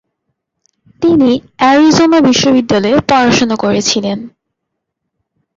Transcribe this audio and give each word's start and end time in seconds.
তিনি 1.01 1.31
অ্যারিজোনা 1.57 2.19
বিশ্ববিদ্যালয়ে 2.21 2.97
পড়াশোনা 3.09 3.55
করেছিলেন। 3.55 4.17